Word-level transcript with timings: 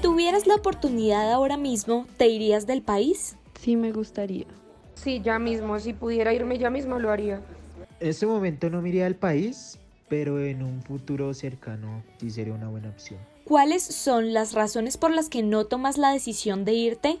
Tuvieras 0.00 0.46
la 0.46 0.54
oportunidad 0.54 1.30
ahora 1.32 1.56
mismo, 1.56 2.06
¿te 2.16 2.28
irías 2.28 2.66
del 2.66 2.82
país? 2.82 3.36
Sí, 3.60 3.76
me 3.76 3.92
gustaría. 3.92 4.46
Sí, 4.94 5.20
ya 5.22 5.38
mismo. 5.38 5.78
Si 5.78 5.92
pudiera 5.92 6.32
irme 6.32 6.58
ya 6.58 6.70
mismo, 6.70 6.98
lo 6.98 7.10
haría. 7.10 7.40
En 8.00 8.08
este 8.08 8.26
momento 8.26 8.70
no 8.70 8.80
me 8.80 8.88
iría 8.88 9.06
al 9.06 9.14
país, 9.14 9.78
pero 10.08 10.40
en 10.40 10.62
un 10.62 10.82
futuro 10.82 11.32
cercano 11.34 12.02
sí 12.18 12.30
sería 12.30 12.54
una 12.54 12.68
buena 12.68 12.88
opción. 12.88 13.20
¿Cuáles 13.44 13.82
son 13.82 14.32
las 14.32 14.54
razones 14.54 14.96
por 14.96 15.10
las 15.10 15.28
que 15.28 15.42
no 15.42 15.64
tomas 15.66 15.98
la 15.98 16.12
decisión 16.12 16.64
de 16.64 16.72
irte? 16.72 17.18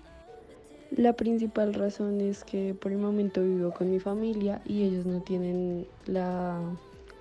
La 0.90 1.12
principal 1.12 1.74
razón 1.74 2.20
es 2.20 2.44
que 2.44 2.74
por 2.74 2.92
el 2.92 2.98
momento 2.98 3.42
vivo 3.42 3.72
con 3.72 3.90
mi 3.90 4.00
familia 4.00 4.60
y 4.66 4.82
ellos 4.82 5.06
no 5.06 5.20
tienen 5.20 5.86
la, 6.06 6.60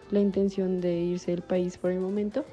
la 0.10 0.20
intención 0.20 0.82
de 0.82 0.96
irse 0.96 1.32
del 1.32 1.42
país 1.42 1.78
por 1.78 1.92
el 1.92 2.00
momento. 2.00 2.46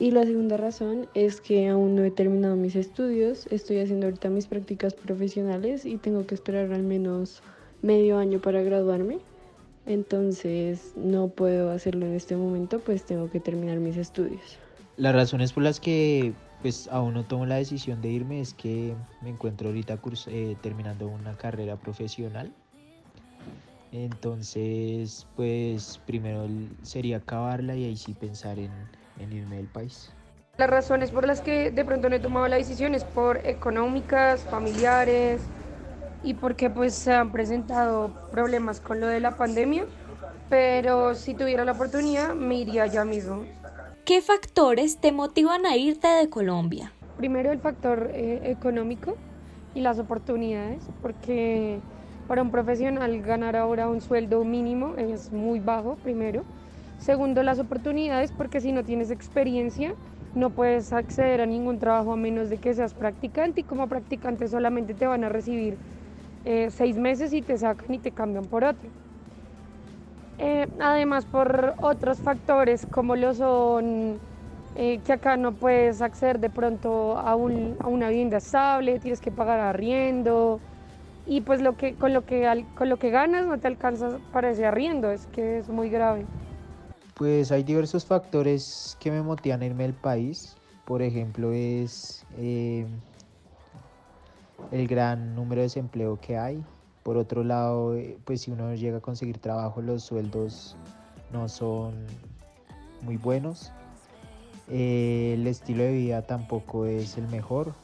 Y 0.00 0.12
la 0.12 0.24
segunda 0.24 0.56
razón 0.56 1.08
es 1.14 1.40
que 1.40 1.68
aún 1.68 1.96
no 1.96 2.04
he 2.04 2.12
terminado 2.12 2.54
mis 2.54 2.76
estudios, 2.76 3.48
estoy 3.50 3.80
haciendo 3.80 4.06
ahorita 4.06 4.28
mis 4.28 4.46
prácticas 4.46 4.94
profesionales 4.94 5.84
y 5.84 5.96
tengo 5.96 6.24
que 6.24 6.36
esperar 6.36 6.72
al 6.72 6.84
menos 6.84 7.42
medio 7.82 8.16
año 8.16 8.40
para 8.40 8.62
graduarme. 8.62 9.18
Entonces 9.86 10.92
no 10.94 11.26
puedo 11.26 11.72
hacerlo 11.72 12.06
en 12.06 12.14
este 12.14 12.36
momento, 12.36 12.78
pues 12.78 13.06
tengo 13.06 13.28
que 13.28 13.40
terminar 13.40 13.80
mis 13.80 13.96
estudios. 13.96 14.40
Las 14.96 15.16
razones 15.16 15.52
por 15.52 15.64
las 15.64 15.80
que 15.80 16.32
pues 16.62 16.88
aún 16.92 17.14
no 17.14 17.24
tomo 17.24 17.44
la 17.44 17.56
decisión 17.56 18.00
de 18.00 18.10
irme 18.10 18.40
es 18.40 18.54
que 18.54 18.94
me 19.20 19.30
encuentro 19.30 19.66
ahorita 19.66 19.98
eh, 20.28 20.56
terminando 20.62 21.08
una 21.08 21.36
carrera 21.36 21.74
profesional. 21.74 22.52
Entonces, 23.90 25.26
pues 25.34 26.00
primero 26.06 26.46
sería 26.82 27.16
acabarla 27.16 27.74
y 27.74 27.84
ahí 27.84 27.96
sí 27.96 28.12
pensar 28.12 28.60
en, 28.60 28.70
en 29.18 29.32
irme 29.32 29.56
del 29.56 29.66
país. 29.66 30.12
Las 30.56 30.70
razones 30.70 31.10
por 31.10 31.26
las 31.26 31.40
que 31.40 31.70
de 31.70 31.84
pronto 31.84 32.08
no 32.08 32.16
he 32.16 32.20
tomado 32.20 32.48
la 32.48 32.56
decisión 32.56 32.94
es 32.94 33.04
por 33.04 33.46
económicas, 33.46 34.42
familiares 34.42 35.40
y 36.24 36.34
porque 36.34 36.68
pues 36.68 36.94
se 36.94 37.12
han 37.12 37.30
presentado 37.30 38.10
problemas 38.32 38.80
con 38.80 39.00
lo 39.00 39.06
de 39.06 39.20
la 39.20 39.36
pandemia, 39.36 39.86
pero 40.48 41.14
si 41.14 41.34
tuviera 41.34 41.64
la 41.64 41.72
oportunidad 41.72 42.34
me 42.34 42.56
iría 42.56 42.86
ya 42.86 43.04
mismo. 43.04 43.44
¿Qué 44.04 44.20
factores 44.20 44.98
te 44.98 45.12
motivan 45.12 45.64
a 45.66 45.76
irte 45.76 46.08
de 46.08 46.28
Colombia? 46.28 46.92
Primero 47.18 47.52
el 47.52 47.60
factor 47.60 48.10
eh, 48.12 48.40
económico 48.44 49.16
y 49.74 49.80
las 49.80 49.98
oportunidades, 49.98 50.82
porque 51.02 51.78
para 52.26 52.42
un 52.42 52.50
profesional 52.50 53.22
ganar 53.22 53.54
ahora 53.54 53.88
un 53.88 54.00
sueldo 54.00 54.44
mínimo 54.44 54.94
es 54.96 55.30
muy 55.30 55.60
bajo, 55.60 55.96
primero. 55.96 56.42
Segundo, 56.98 57.42
las 57.44 57.58
oportunidades, 57.60 58.32
porque 58.32 58.60
si 58.60 58.72
no 58.72 58.84
tienes 58.84 59.10
experiencia, 59.10 59.94
no 60.34 60.52
puedes 60.54 60.92
acceder 60.92 61.40
a 61.40 61.46
ningún 61.46 61.78
trabajo 61.78 62.12
a 62.12 62.16
menos 62.16 62.48
de 62.50 62.58
que 62.60 62.74
seas 62.74 62.94
practicante 62.94 63.60
y 63.62 63.64
como 63.64 63.88
practicante 63.88 64.48
solamente 64.48 64.94
te 64.94 65.06
van 65.06 65.24
a 65.24 65.28
recibir 65.28 65.80
eh, 66.44 66.70
seis 66.70 66.98
meses 66.98 67.32
y 67.32 67.42
te 67.42 67.58
sacan 67.58 67.94
y 67.94 68.00
te 68.00 68.12
cambian 68.12 68.48
por 68.48 68.64
otro. 68.64 68.92
Eh, 70.40 70.68
además, 70.78 71.26
por 71.26 71.74
otros 71.78 72.20
factores 72.22 72.86
como 72.86 73.16
lo 73.16 73.34
son 73.34 74.22
eh, 74.74 75.02
que 75.02 75.12
acá 75.14 75.36
no 75.36 75.58
puedes 75.58 76.00
acceder 76.00 76.38
de 76.38 76.50
pronto 76.50 77.18
a, 77.18 77.34
un, 77.36 77.76
a, 77.80 77.88
una 77.88 78.08
vivienda 78.08 78.36
estable, 78.38 79.00
tienes 79.00 79.20
que 79.20 79.32
pagar 79.32 79.58
arriendo 79.60 80.62
y 81.24 81.42
pues 81.42 81.60
lo 81.62 81.76
que, 81.76 81.96
con, 81.96 82.14
lo 82.14 82.24
que, 82.24 82.68
con 82.74 82.88
lo 82.90 82.98
que 82.98 83.10
ganas 83.10 83.46
no 83.46 83.60
te 83.60 83.68
alcanza 83.68 84.20
para 84.30 84.50
ese 84.50 84.66
arriendo, 84.66 85.10
es 85.12 85.26
que 85.28 85.58
es 85.58 85.68
muy 85.70 85.90
grave. 85.90 86.28
Pues 87.18 87.50
hay 87.50 87.64
diversos 87.64 88.06
factores 88.06 88.96
que 89.00 89.10
me 89.10 89.20
motivan 89.22 89.60
a 89.62 89.66
irme 89.66 89.82
del 89.82 89.94
país. 89.94 90.54
Por 90.84 91.02
ejemplo, 91.02 91.52
es 91.52 92.24
eh, 92.36 92.86
el 94.70 94.86
gran 94.86 95.34
número 95.34 95.60
de 95.60 95.64
desempleo 95.64 96.20
que 96.20 96.38
hay. 96.38 96.62
Por 97.02 97.16
otro 97.16 97.42
lado, 97.42 97.96
eh, 97.96 98.16
pues 98.24 98.42
si 98.42 98.52
uno 98.52 98.72
llega 98.72 98.98
a 98.98 99.00
conseguir 99.00 99.38
trabajo, 99.38 99.82
los 99.82 100.04
sueldos 100.04 100.76
no 101.32 101.48
son 101.48 102.06
muy 103.02 103.16
buenos. 103.16 103.72
Eh, 104.68 105.32
el 105.34 105.44
estilo 105.48 105.82
de 105.82 105.92
vida 105.94 106.22
tampoco 106.22 106.86
es 106.86 107.18
el 107.18 107.26
mejor. 107.26 107.74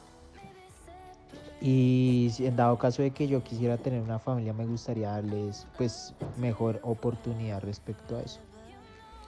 Y 1.59 2.31
en 2.39 2.55
dado 2.55 2.77
caso 2.77 3.01
de 3.01 3.11
que 3.11 3.27
yo 3.27 3.43
quisiera 3.43 3.75
tener 3.75 4.01
una 4.01 4.17
familia, 4.17 4.53
me 4.53 4.65
gustaría 4.65 5.09
darles 5.09 5.67
pues 5.77 6.13
mejor 6.37 6.79
oportunidad 6.83 7.61
respecto 7.61 8.15
a 8.15 8.21
eso. 8.21 8.39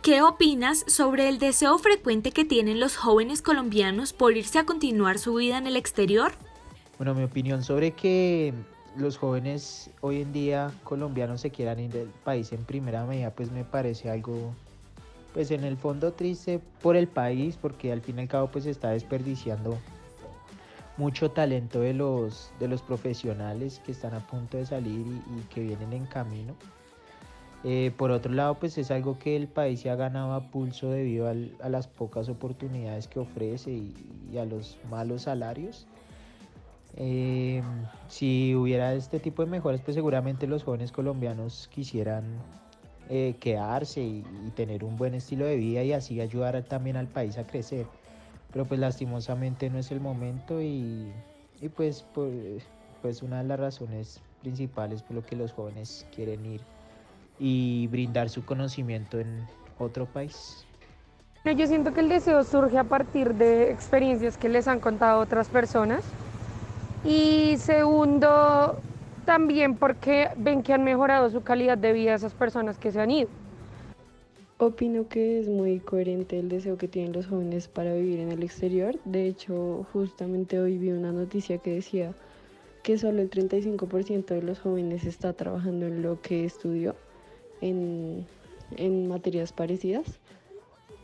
¿Qué 0.02 0.22
opinas 0.22 0.85
sobre 0.88 1.28
el 1.28 1.38
deseo 1.38 1.78
frecuente 1.78 2.31
que 2.31 2.46
tienen 2.46 2.80
los 2.80 2.96
jóvenes 2.96 3.41
colombianos 3.41 4.13
por 4.13 4.38
irse 4.38 4.59
a 4.59 4.66
continuar 4.66 5.19
su 5.19 5.35
vida 5.35 5.58
en 5.58 5.68
el 5.68 5.75
exterior? 5.75 6.31
Bueno, 6.97 7.13
mi 7.13 7.24
opinión 7.24 7.63
sobre 7.63 7.91
que 7.91 8.53
los 8.96 9.18
jóvenes 9.18 9.90
hoy 10.02 10.22
en 10.22 10.31
día 10.31 10.72
colombianos 10.84 11.41
se 11.41 11.52
quieran 11.52 11.80
ir 11.80 11.91
del 11.91 12.08
país 12.24 12.53
en 12.53 12.63
primera 12.63 13.06
medida, 13.06 13.31
pues 13.31 13.52
me 13.52 13.66
parece 13.66 14.09
algo, 14.09 14.53
pues 15.34 15.52
en 15.52 15.63
el 15.66 15.75
fondo 15.75 16.14
triste 16.14 16.62
por 16.81 16.96
el 16.96 17.08
país, 17.08 17.58
porque 17.62 17.91
al 17.91 18.02
fin 18.02 18.18
y 18.18 18.22
al 18.22 18.28
cabo 18.29 18.47
pues 18.47 18.66
está 18.66 18.91
desperdiciando 18.91 19.78
mucho 20.96 21.31
talento 21.31 21.81
de 21.81 21.94
los, 21.94 22.52
de 22.59 22.68
los 22.68 22.81
profesionales 22.81 23.81
que 23.85 23.91
están 23.91 24.14
a 24.14 24.25
punto 24.25 24.58
de 24.58 24.66
salir 24.66 25.06
y 25.06 25.41
que 25.53 25.62
vienen 25.62 25.91
en 25.94 26.06
camino. 26.06 26.56
Eh, 27.63 27.91
por 27.97 28.12
otro 28.12 28.34
lado, 28.34 28.56
pues 28.59 28.78
es 28.78 28.91
algo 28.91 29.18
que 29.18 29.35
el 29.35 29.47
país 29.47 29.81
se 29.81 29.90
ha 29.90 29.95
ganado 29.95 30.34
a 30.34 30.51
pulso 30.51 30.91
debido 30.91 31.28
al, 31.28 31.51
a 31.62 31.69
las 31.69 31.88
pocas 31.88 32.29
oportunidades 32.29 33.07
que 33.07 33.19
ofrece 33.19 33.72
y, 33.72 34.38
a 34.38 34.45
los 34.45 34.78
malos 34.90 35.23
salarios. 35.23 35.88
Eh, 36.96 37.63
si 38.07 38.56
hubiera 38.56 38.94
este 38.94 39.19
tipo 39.19 39.44
de 39.44 39.50
mejoras, 39.50 39.81
pues 39.81 39.96
seguramente 39.96 40.47
los 40.47 40.63
jóvenes 40.63 40.91
colombianos 40.91 41.69
quisieran 41.73 42.23
eh, 43.09 43.35
quedarse 43.40 44.01
y, 44.01 44.23
tener 44.56 44.84
un 44.84 44.97
buen 44.97 45.13
estilo 45.13 45.46
de 45.46 45.56
vida 45.56 45.84
y 45.84 45.94
así 45.94 46.22
ayudar 46.22 46.62
también 46.63 46.97
al 46.97 47.07
país 47.07 47.38
a 47.38 47.47
crecer. 47.47 47.88
Pero 48.51 48.66
pues 48.66 48.79
lastimosamente 48.79 49.69
no 49.69 49.79
es 49.79 49.91
el 49.91 50.00
momento 50.00 50.62
y, 50.62 51.12
y 51.62 51.69
pues, 51.69 52.06
pues, 52.13 52.63
pues 53.01 53.23
una 53.23 53.41
de 53.41 53.47
las 53.47 53.59
razones 53.59 54.22
principales 54.41 55.01
por 55.01 55.16
lo 55.16 55.25
que 55.25 55.35
los 55.35 55.51
jóvenes 55.51 56.06
quieren 56.16 56.46
ir 56.46 56.62
y 57.39 57.87
brindar 57.87 58.29
su 58.29 58.45
conocimiento 58.45 59.19
en 59.19 59.45
otro 59.79 60.05
país. 60.05 60.65
Yo 61.45 61.65
siento 61.65 61.93
que 61.93 62.01
el 62.01 62.09
deseo 62.09 62.43
surge 62.43 62.77
a 62.77 62.83
partir 62.83 63.33
de 63.35 63.71
experiencias 63.71 64.37
que 64.37 64.49
les 64.49 64.67
han 64.67 64.81
contado 64.81 65.21
otras 65.21 65.47
personas 65.47 66.03
y 67.05 67.55
segundo 67.57 68.81
también 69.25 69.75
porque 69.75 70.29
ven 70.35 70.61
que 70.61 70.73
han 70.73 70.84
mejorado 70.84 71.29
su 71.29 71.41
calidad 71.41 71.78
de 71.78 71.93
vida 71.93 72.16
esas 72.16 72.34
personas 72.34 72.78
que 72.78 72.91
se 72.91 72.99
han 72.99 73.11
ido. 73.11 73.29
Opino 74.57 75.07
que 75.07 75.40
es 75.40 75.47
muy 75.47 75.79
coherente 75.79 76.40
el 76.40 76.49
deseo 76.49 76.78
que 76.78 76.87
tienen 76.87 77.13
los 77.13 77.28
jóvenes 77.28 77.67
para 77.67 77.93
vivir 77.93 78.19
en 78.19 78.31
el 78.31 78.43
exterior. 78.43 78.95
De 79.05 79.28
hecho, 79.28 79.85
justamente 79.93 80.59
hoy 80.59 80.78
vi 80.78 80.91
una 80.91 81.11
noticia 81.11 81.59
que 81.59 81.75
decía 81.75 82.13
que 82.83 82.97
solo 82.97 83.22
el 83.22 83.29
35% 83.29 84.25
de 84.25 84.41
los 84.41 84.59
jóvenes 84.59 85.05
está 85.05 85.33
trabajando 85.33 85.85
en 85.85 86.01
lo 86.01 86.19
que 86.22 86.43
estudió 86.43 86.95
en, 87.61 88.27
materias 89.07 89.53
parecidas. 89.53 90.19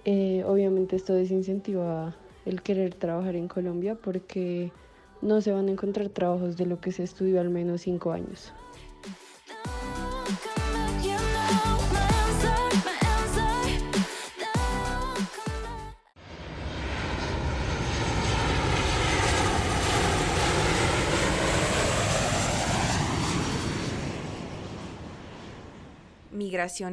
Eh, 0.05 0.43
obviamente 0.45 0.95
esto 0.95 1.13
desincentiva 1.13 2.15
el 2.45 2.61
querer 2.61 2.93
trabajar 2.93 3.35
en 3.35 3.47
Colombia 3.47 3.95
porque 3.95 4.71
no 5.21 5.39
se 5.39 5.51
van 5.51 5.69
a 5.69 5.71
encontrar 5.71 6.09
trabajos 6.09 6.57
de 6.57 6.65
lo 6.65 6.81
que 6.81 6.91
se 6.91 7.03
estudió 7.03 7.39
al 7.39 7.49
menos 7.49 7.81
cinco 7.81 8.11
años. 8.11 8.53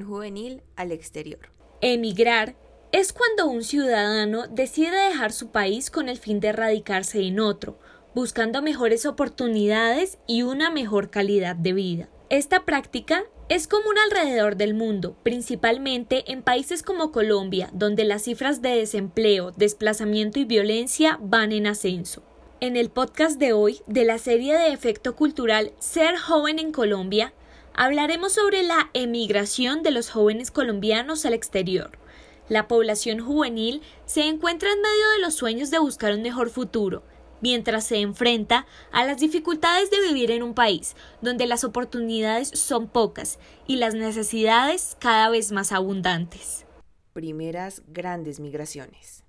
Juvenil 0.07 0.63
al 0.77 0.93
exterior. 0.93 1.51
Emigrar 1.81 2.57
es 2.93 3.13
cuando 3.13 3.47
un 3.47 3.63
ciudadano 3.63 4.47
decide 4.49 4.97
dejar 5.09 5.33
su 5.33 5.51
país 5.51 5.91
con 5.91 6.09
el 6.09 6.19
fin 6.19 6.41
de 6.41 6.53
radicarse 6.53 7.21
en 7.23 7.41
otro, 7.41 7.79
buscando 8.15 8.63
mejores 8.63 9.07
oportunidades 9.07 10.19
y 10.27 10.43
una 10.43 10.71
mejor 10.71 11.11
calidad 11.11 11.55
de 11.55 11.73
vida. 11.73 12.09
Esta 12.29 12.65
práctica 12.65 13.25
es 13.49 13.67
común 13.67 13.95
alrededor 14.05 14.57
del 14.57 14.75
mundo, 14.75 15.17
principalmente 15.23 16.31
en 16.31 16.43
países 16.43 16.83
como 16.83 17.11
Colombia, 17.11 17.71
donde 17.73 18.05
las 18.05 18.23
cifras 18.23 18.63
de 18.63 18.77
desempleo, 18.77 19.53
desplazamiento 19.53 20.39
y 20.39 20.45
violencia 20.45 21.19
van 21.21 21.53
en 21.53 21.67
ascenso. 21.67 22.23
En 22.61 22.77
el 22.77 22.91
podcast 22.91 23.39
de 23.39 23.53
hoy, 23.53 23.81
de 23.87 24.05
la 24.05 24.19
serie 24.19 24.57
de 24.57 24.73
efecto 24.73 25.17
cultural 25.17 25.73
Ser 25.79 26.17
joven 26.19 26.59
en 26.59 26.73
Colombia, 26.73 27.33
hablaremos 27.75 28.33
sobre 28.33 28.63
la 28.63 28.91
emigración 28.95 29.83
de 29.83 29.91
los 29.91 30.11
jóvenes 30.11 30.51
colombianos 30.51 31.25
al 31.27 31.35
exterior. 31.35 31.99
La 32.49 32.67
población 32.67 33.21
juvenil 33.21 33.83
se 34.07 34.23
encuentra 34.27 34.73
en 34.73 34.81
medio 34.81 35.11
de 35.15 35.21
los 35.21 35.35
sueños 35.35 35.71
de 35.71 35.79
buscar 35.79 36.15
un 36.15 36.23
mejor 36.23 36.51
futuro, 36.51 37.03
mientras 37.41 37.85
se 37.85 37.99
enfrenta 37.99 38.67
a 38.93 39.05
las 39.05 39.19
dificultades 39.19 39.91
de 39.91 40.01
vivir 40.01 40.31
en 40.31 40.43
un 40.43 40.55
país 40.55 40.97
donde 41.21 41.47
las 41.47 41.65
oportunidades 41.65 42.49
son 42.49 42.89
pocas 42.89 43.39
y 43.67 43.77
las 43.77 43.95
necesidades 43.95 44.97
cada 45.01 45.31
vez 45.31 45.53
más 45.53 45.73
abundantes. 45.73 46.67
Primeras 47.13 47.83
grandes 47.89 48.41
migraciones. 48.41 49.20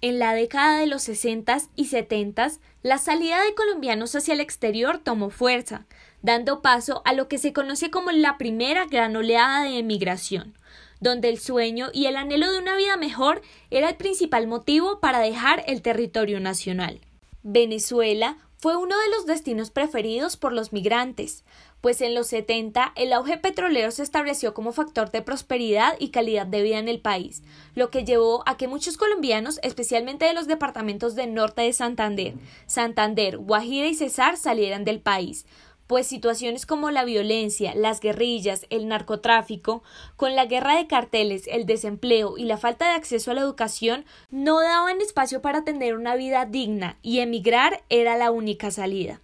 En 0.00 0.18
la 0.18 0.34
década 0.34 0.78
de 0.78 0.86
los 0.86 1.02
60 1.02 1.58
y 1.76 1.86
70, 1.86 2.52
la 2.82 2.98
salida 2.98 3.42
de 3.42 3.54
colombianos 3.54 4.14
hacia 4.14 4.34
el 4.34 4.40
exterior 4.40 4.98
tomó 4.98 5.30
fuerza, 5.30 5.86
dando 6.22 6.62
paso 6.62 7.02
a 7.04 7.12
lo 7.12 7.28
que 7.28 7.38
se 7.38 7.52
conoce 7.52 7.90
como 7.90 8.10
la 8.10 8.36
primera 8.36 8.86
gran 8.86 9.16
oleada 9.16 9.62
de 9.62 9.78
emigración, 9.78 10.54
donde 11.00 11.28
el 11.28 11.38
sueño 11.38 11.88
y 11.92 12.06
el 12.06 12.16
anhelo 12.16 12.52
de 12.52 12.58
una 12.58 12.76
vida 12.76 12.96
mejor 12.96 13.42
era 13.70 13.88
el 13.88 13.96
principal 13.96 14.46
motivo 14.46 15.00
para 15.00 15.20
dejar 15.20 15.64
el 15.66 15.82
territorio 15.82 16.40
nacional. 16.40 17.00
Venezuela 17.42 18.38
fue 18.56 18.76
uno 18.76 18.98
de 18.98 19.10
los 19.10 19.26
destinos 19.26 19.70
preferidos 19.70 20.38
por 20.38 20.54
los 20.54 20.72
migrantes, 20.72 21.44
pues 21.84 22.00
en 22.00 22.14
los 22.14 22.28
70 22.28 22.94
el 22.96 23.12
auge 23.12 23.36
petrolero 23.36 23.90
se 23.90 24.02
estableció 24.02 24.54
como 24.54 24.72
factor 24.72 25.10
de 25.10 25.20
prosperidad 25.20 25.96
y 25.98 26.08
calidad 26.08 26.46
de 26.46 26.62
vida 26.62 26.78
en 26.78 26.88
el 26.88 26.98
país, 26.98 27.42
lo 27.74 27.90
que 27.90 28.06
llevó 28.06 28.42
a 28.46 28.56
que 28.56 28.68
muchos 28.68 28.96
colombianos, 28.96 29.60
especialmente 29.62 30.24
de 30.24 30.32
los 30.32 30.46
departamentos 30.46 31.14
del 31.14 31.34
norte 31.34 31.60
de 31.60 31.74
Santander, 31.74 32.36
Santander, 32.64 33.36
Guajira 33.36 33.86
y 33.86 33.94
Cesar, 33.94 34.38
salieran 34.38 34.86
del 34.86 35.00
país, 35.00 35.44
pues 35.86 36.06
situaciones 36.06 36.64
como 36.64 36.90
la 36.90 37.04
violencia, 37.04 37.74
las 37.74 38.00
guerrillas, 38.00 38.64
el 38.70 38.88
narcotráfico, 38.88 39.82
con 40.16 40.34
la 40.34 40.46
guerra 40.46 40.78
de 40.78 40.86
carteles, 40.86 41.46
el 41.48 41.66
desempleo 41.66 42.38
y 42.38 42.44
la 42.44 42.56
falta 42.56 42.88
de 42.88 42.94
acceso 42.94 43.30
a 43.30 43.34
la 43.34 43.42
educación 43.42 44.06
no 44.30 44.58
daban 44.62 45.02
espacio 45.02 45.42
para 45.42 45.64
tener 45.64 45.96
una 45.96 46.16
vida 46.16 46.46
digna 46.46 46.96
y 47.02 47.18
emigrar 47.18 47.84
era 47.90 48.16
la 48.16 48.30
única 48.30 48.70
salida. 48.70 49.20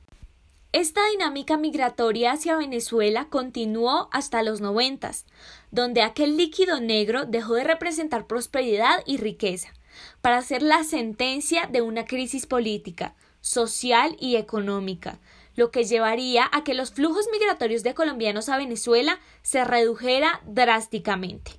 Esta 0.72 1.00
dinámica 1.10 1.56
migratoria 1.56 2.30
hacia 2.30 2.56
Venezuela 2.56 3.26
continuó 3.28 4.08
hasta 4.12 4.44
los 4.44 4.60
noventas, 4.60 5.26
donde 5.72 6.00
aquel 6.00 6.36
líquido 6.36 6.80
negro 6.80 7.26
dejó 7.26 7.54
de 7.54 7.64
representar 7.64 8.28
prosperidad 8.28 9.02
y 9.04 9.16
riqueza, 9.16 9.74
para 10.20 10.40
ser 10.42 10.62
la 10.62 10.84
sentencia 10.84 11.66
de 11.66 11.82
una 11.82 12.04
crisis 12.04 12.46
política, 12.46 13.16
social 13.40 14.16
y 14.20 14.36
económica, 14.36 15.18
lo 15.56 15.72
que 15.72 15.82
llevaría 15.82 16.48
a 16.52 16.62
que 16.62 16.74
los 16.74 16.92
flujos 16.92 17.26
migratorios 17.32 17.82
de 17.82 17.94
colombianos 17.94 18.48
a 18.48 18.56
Venezuela 18.56 19.18
se 19.42 19.64
redujera 19.64 20.40
drásticamente. 20.46 21.50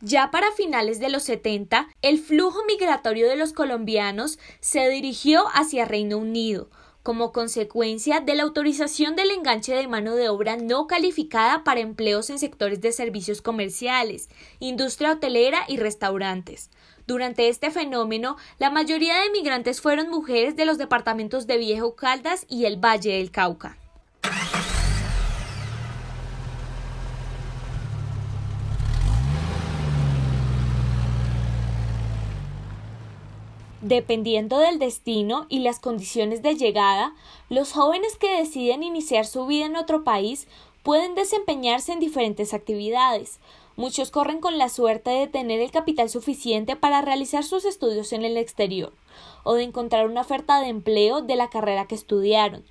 Ya 0.00 0.30
para 0.30 0.52
finales 0.52 1.00
de 1.00 1.08
los 1.08 1.22
70, 1.22 1.88
el 2.02 2.18
flujo 2.18 2.62
migratorio 2.66 3.26
de 3.26 3.36
los 3.36 3.54
colombianos 3.54 4.38
se 4.60 4.90
dirigió 4.90 5.46
hacia 5.54 5.86
Reino 5.86 6.18
Unido, 6.18 6.68
como 7.04 7.32
consecuencia 7.32 8.20
de 8.20 8.34
la 8.34 8.44
autorización 8.44 9.14
del 9.14 9.30
enganche 9.30 9.74
de 9.74 9.86
mano 9.86 10.14
de 10.14 10.30
obra 10.30 10.56
no 10.56 10.86
calificada 10.86 11.62
para 11.62 11.80
empleos 11.80 12.30
en 12.30 12.38
sectores 12.38 12.80
de 12.80 12.92
servicios 12.92 13.42
comerciales, 13.42 14.30
industria 14.58 15.12
hotelera 15.12 15.64
y 15.68 15.76
restaurantes. 15.76 16.70
Durante 17.06 17.50
este 17.50 17.70
fenómeno, 17.70 18.38
la 18.58 18.70
mayoría 18.70 19.20
de 19.20 19.30
migrantes 19.30 19.82
fueron 19.82 20.08
mujeres 20.08 20.56
de 20.56 20.64
los 20.64 20.78
departamentos 20.78 21.46
de 21.46 21.58
Viejo 21.58 21.94
Caldas 21.94 22.46
y 22.48 22.64
el 22.64 22.82
Valle 22.82 23.18
del 23.18 23.30
Cauca. 23.30 23.76
Dependiendo 33.84 34.58
del 34.58 34.78
destino 34.78 35.44
y 35.50 35.58
las 35.58 35.78
condiciones 35.78 36.40
de 36.40 36.54
llegada, 36.54 37.14
los 37.50 37.72
jóvenes 37.72 38.16
que 38.16 38.38
deciden 38.38 38.82
iniciar 38.82 39.26
su 39.26 39.46
vida 39.46 39.66
en 39.66 39.76
otro 39.76 40.04
país 40.04 40.48
pueden 40.82 41.14
desempeñarse 41.14 41.92
en 41.92 42.00
diferentes 42.00 42.54
actividades, 42.54 43.40
Muchos 43.76 44.12
corren 44.12 44.40
con 44.40 44.56
la 44.56 44.68
suerte 44.68 45.10
de 45.10 45.26
tener 45.26 45.60
el 45.60 45.72
capital 45.72 46.08
suficiente 46.08 46.76
para 46.76 47.02
realizar 47.02 47.42
sus 47.42 47.64
estudios 47.64 48.12
en 48.12 48.24
el 48.24 48.36
exterior 48.36 48.92
o 49.42 49.54
de 49.54 49.64
encontrar 49.64 50.06
una 50.06 50.20
oferta 50.20 50.60
de 50.60 50.68
empleo 50.68 51.22
de 51.22 51.34
la 51.34 51.50
carrera 51.50 51.86
que 51.86 51.96
estudiaron. 51.96 52.64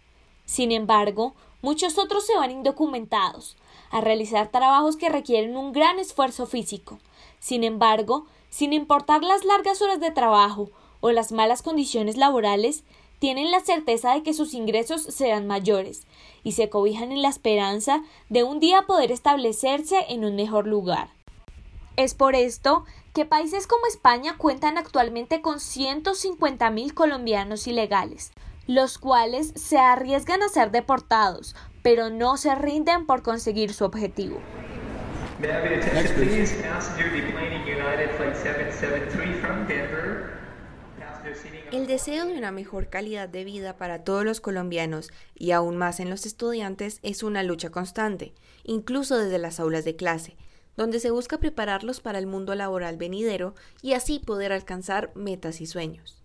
Sin 0.45 0.71
embargo, 0.71 1.33
muchos 1.61 1.97
otros 1.97 2.25
se 2.25 2.37
van 2.37 2.51
indocumentados 2.51 3.57
a 3.91 3.99
realizar 3.99 4.47
trabajos 4.47 4.95
que 4.95 5.09
requieren 5.09 5.57
un 5.57 5.73
gran 5.73 5.99
esfuerzo 5.99 6.45
físico. 6.45 6.99
Sin 7.39 7.65
embargo, 7.65 8.25
sin 8.49 8.71
importar 8.71 9.23
las 9.23 9.43
largas 9.43 9.81
horas 9.81 9.99
de 9.99 10.11
trabajo 10.11 10.69
o 11.03 11.11
las 11.11 11.33
malas 11.33 11.61
condiciones 11.61 12.15
laborales, 12.15 12.85
tienen 13.19 13.51
la 13.51 13.59
certeza 13.59 14.13
de 14.13 14.23
que 14.23 14.33
sus 14.33 14.53
ingresos 14.53 15.03
serán 15.03 15.47
mayores 15.47 16.07
y 16.43 16.53
se 16.53 16.69
cobijan 16.69 17.11
en 17.11 17.21
la 17.21 17.27
esperanza 17.27 18.01
de 18.29 18.43
un 18.43 18.61
día 18.61 18.83
poder 18.83 19.11
establecerse 19.11 19.97
en 20.07 20.23
un 20.23 20.37
mejor 20.37 20.65
lugar. 20.65 21.09
Es 21.97 22.13
por 22.13 22.35
esto 22.35 22.85
que 23.13 23.25
países 23.25 23.67
como 23.67 23.85
España 23.85 24.37
cuentan 24.37 24.77
actualmente 24.77 25.41
con 25.41 25.57
150.000 25.57 26.93
colombianos 26.93 27.67
ilegales, 27.67 28.31
los 28.65 28.97
cuales 28.97 29.51
se 29.57 29.77
arriesgan 29.77 30.41
a 30.41 30.47
ser 30.47 30.71
deportados, 30.71 31.53
pero 31.81 32.09
no 32.09 32.37
se 32.37 32.55
rinden 32.55 33.05
por 33.05 33.23
conseguir 33.23 33.73
su 33.73 33.83
objetivo. 33.83 34.37
El 41.73 41.87
deseo 41.87 42.27
de 42.27 42.37
una 42.37 42.51
mejor 42.51 42.89
calidad 42.89 43.27
de 43.27 43.43
vida 43.43 43.77
para 43.77 44.03
todos 44.03 44.23
los 44.23 44.41
colombianos 44.41 45.09
y 45.33 45.53
aún 45.53 45.75
más 45.75 45.99
en 45.99 46.07
los 46.07 46.27
estudiantes 46.27 46.99
es 47.01 47.23
una 47.23 47.41
lucha 47.41 47.71
constante, 47.71 48.35
incluso 48.63 49.17
desde 49.17 49.39
las 49.39 49.59
aulas 49.59 49.83
de 49.83 49.95
clase, 49.95 50.37
donde 50.77 50.99
se 50.99 51.09
busca 51.09 51.39
prepararlos 51.39 51.99
para 51.99 52.19
el 52.19 52.27
mundo 52.27 52.53
laboral 52.53 52.97
venidero 52.97 53.55
y 53.81 53.93
así 53.93 54.19
poder 54.19 54.53
alcanzar 54.53 55.11
metas 55.15 55.61
y 55.61 55.65
sueños. 55.65 56.21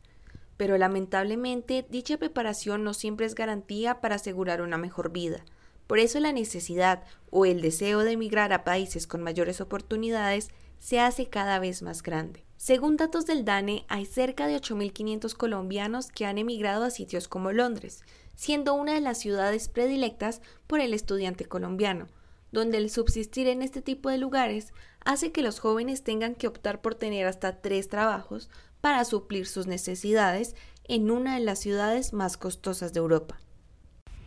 Pero 0.59 0.76
lamentablemente 0.76 1.87
dicha 1.88 2.19
preparación 2.19 2.85
no 2.85 2.93
siempre 2.93 3.25
es 3.25 3.35
garantía 3.35 4.02
para 4.02 4.17
asegurar 4.17 4.61
una 4.61 4.76
mejor 4.76 5.12
vida. 5.12 5.47
Por 5.87 5.99
eso 5.99 6.21
la 6.21 6.33
necesidad 6.33 7.05
o 7.31 7.47
el 7.47 7.62
deseo 7.62 8.00
de 8.00 8.12
emigrar 8.12 8.52
a 8.52 8.64
países 8.64 9.07
con 9.07 9.23
mayores 9.23 9.62
oportunidades 9.62 10.50
se 10.78 11.00
hace 11.00 11.28
cada 11.28 11.58
vez 11.58 11.82
más 11.82 12.02
grande. 12.02 12.44
Según 12.56 12.97
datos 12.97 13.25
del 13.26 13.44
DANE, 13.44 13.85
hay 13.88 14.04
cerca 14.04 14.47
de 14.47 14.56
8.500 14.56 15.35
colombianos 15.35 16.08
que 16.08 16.26
han 16.26 16.38
emigrado 16.38 16.85
a 16.85 16.90
sitios 16.90 17.28
como 17.28 17.52
Londres, 17.52 18.02
siendo 18.35 18.75
una 18.75 18.94
de 18.94 19.00
las 19.00 19.18
ciudades 19.18 19.68
predilectas 19.68 20.42
por 20.66 20.80
el 20.80 20.94
estudiante 20.94 21.44
colombiano, 21.44 22.08
donde 22.50 22.78
el 22.78 22.90
subsistir 22.90 23.47
en 23.47 23.62
este 23.62 23.82
tipo 23.82 24.11
de 24.11 24.18
lugares 24.18 24.73
hace 25.04 25.32
que 25.32 25.42
los 25.42 25.61
jóvenes 25.61 26.02
tengan 26.02 26.35
que 26.35 26.49
optar 26.49 26.80
por 26.80 26.94
tener 26.94 27.26
hasta 27.26 27.61
tres 27.61 27.88
trabajos 27.88 28.50
para 28.80 29.04
suplir 29.04 29.47
sus 29.47 29.66
necesidades 29.66 30.54
en 30.85 31.11
una 31.11 31.35
de 31.35 31.40
las 31.40 31.58
ciudades 31.58 32.12
más 32.12 32.37
costosas 32.37 32.92
de 32.92 33.00
Europa. 33.00 33.38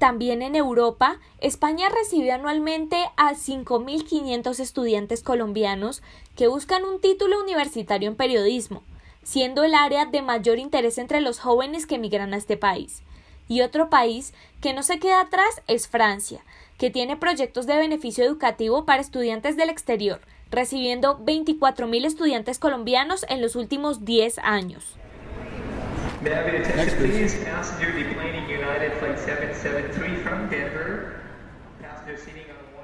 También 0.01 0.41
en 0.41 0.55
Europa, 0.55 1.20
España 1.41 1.88
recibe 1.88 2.31
anualmente 2.31 3.12
a 3.17 3.36
5.500 3.36 4.60
estudiantes 4.60 5.22
colombianos 5.22 6.01
que 6.36 6.48
buscan 6.48 6.86
un 6.86 7.00
título 7.00 7.39
universitario 7.39 8.10
en 8.10 8.15
periodismo, 8.15 8.81
siendo 9.22 9.63
el 9.63 9.75
área 9.75 10.08
de 10.08 10.24
mayor 10.24 10.58
interés 10.58 10.98
entre 10.98 11.22
los 11.22 11.39
jóvenes 11.39 11.86
que 11.86 11.98
emigran 11.98 12.34
a 12.34 12.38
este 12.38 12.58
país. 12.58 13.03
Y 13.48 13.62
otro 13.62 13.91
país 13.91 14.34
que 14.60 14.74
no 14.74 14.81
se 14.81 14.98
queda 14.98 15.22
atrás 15.22 15.62
es 15.67 15.88
Francia, 15.88 16.43
que 16.79 16.89
tiene 16.89 17.15
proyectos 17.15 17.67
de 17.67 17.77
beneficio 17.77 18.24
educativo 18.24 18.86
para 18.86 19.03
estudiantes 19.03 19.55
del 19.55 19.70
exterior, 19.70 20.22
recibiendo 20.50 21.20
24.000 21.20 22.05
estudiantes 22.08 22.58
colombianos 22.58 23.24
en 23.29 23.39
los 23.39 23.55
últimos 23.55 24.03
10 24.03 24.39
años. 24.39 24.98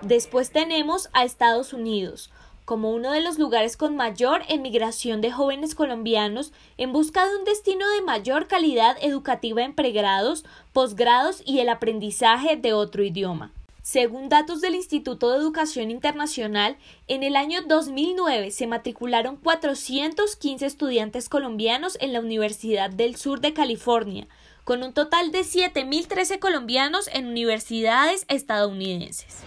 Después 0.01 0.51
tenemos 0.51 1.09
a 1.13 1.23
Estados 1.23 1.73
Unidos, 1.73 2.31
como 2.65 2.91
uno 2.91 3.11
de 3.11 3.21
los 3.21 3.37
lugares 3.37 3.77
con 3.77 3.95
mayor 3.95 4.41
emigración 4.49 5.21
de 5.21 5.31
jóvenes 5.31 5.75
colombianos 5.75 6.51
en 6.77 6.91
busca 6.93 7.27
de 7.27 7.35
un 7.37 7.45
destino 7.45 7.87
de 7.89 8.01
mayor 8.01 8.47
calidad 8.47 8.97
educativa 9.01 9.63
en 9.63 9.73
pregrados, 9.73 10.43
posgrados 10.73 11.43
y 11.45 11.59
el 11.59 11.69
aprendizaje 11.69 12.55
de 12.57 12.73
otro 12.73 13.03
idioma. 13.03 13.51
Según 13.87 14.27
datos 14.27 14.59
del 14.59 14.75
Instituto 14.75 15.31
de 15.31 15.37
Educación 15.37 15.91
Internacional, 15.91 16.75
en 17.07 17.23
el 17.23 17.37
año 17.37 17.61
2009 17.61 18.51
se 18.51 18.67
matricularon 18.67 19.37
415 19.37 20.65
estudiantes 20.65 21.29
colombianos 21.29 21.97
en 22.01 22.11
la 22.11 22.19
Universidad 22.19 22.89
del 22.89 23.15
Sur 23.15 23.39
de 23.39 23.53
California, 23.53 24.27
con 24.65 24.83
un 24.83 24.91
total 24.91 25.31
de 25.31 25.39
7.013 25.39 26.37
colombianos 26.37 27.09
en 27.13 27.27
universidades 27.27 28.25
estadounidenses. 28.27 29.37